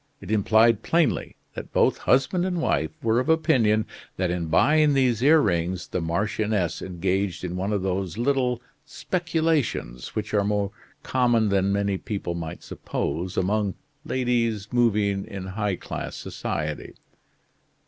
It 0.19 0.31
implied 0.31 0.81
plainly 0.81 1.35
that 1.53 1.71
both 1.71 1.99
husband 1.99 2.43
and 2.43 2.59
wife 2.59 2.89
were 3.03 3.19
of 3.19 3.29
opinion 3.29 3.85
that 4.17 4.31
in 4.31 4.47
buying 4.47 4.95
these 4.95 5.21
earrings 5.21 5.89
the 5.89 6.01
marchioness 6.01 6.81
engaged 6.81 7.43
in 7.43 7.55
one 7.55 7.71
of 7.71 7.83
those 7.83 8.17
little 8.17 8.63
speculations 8.83 10.15
which 10.15 10.33
are 10.33 10.43
more 10.43 10.71
common 11.03 11.49
than 11.49 11.71
many 11.71 11.99
people 11.99 12.33
might 12.33 12.63
suppose 12.63 13.37
among 13.37 13.75
ladies 14.03 14.73
moving 14.73 15.23
in 15.25 15.45
high 15.45 15.75
class 15.75 16.15
society. 16.15 16.95